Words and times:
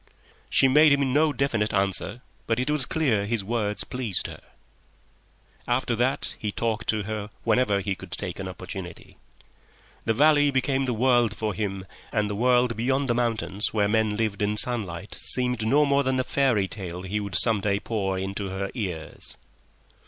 She 0.49 0.67
made 0.67 0.91
him 0.91 1.13
no 1.13 1.31
definite 1.31 1.75
answer, 1.75 2.23
but 2.47 2.59
it 2.59 2.71
was 2.71 2.87
clear 2.87 3.27
his 3.27 3.43
words 3.43 3.83
pleased 3.83 4.25
her. 4.25 4.41
After 5.67 5.95
that 5.95 6.33
he 6.39 6.51
talked 6.51 6.87
to 6.89 7.03
her 7.03 7.29
whenever 7.43 7.81
he 7.81 7.93
could 7.93 8.09
take 8.11 8.39
an 8.39 8.47
opportunity. 8.47 9.17
The 10.05 10.15
valley 10.15 10.49
became 10.49 10.85
the 10.85 10.95
world 10.95 11.35
for 11.35 11.53
him, 11.53 11.85
and 12.11 12.31
the 12.31 12.35
world 12.35 12.75
beyond 12.75 13.09
the 13.09 13.13
mountains 13.13 13.75
where 13.75 13.87
men 13.87 14.17
lived 14.17 14.39
by 14.39 15.03
day 15.05 15.07
seemed 15.13 15.67
no 15.67 15.85
more 15.85 16.01
than 16.01 16.19
a 16.19 16.23
fairy 16.23 16.67
tale 16.67 17.03
he 17.03 17.19
would 17.19 17.35
some 17.35 17.61
day 17.61 17.79
pour 17.79 18.17
into 18.17 18.49
her 18.49 18.71
ears. 18.73 19.37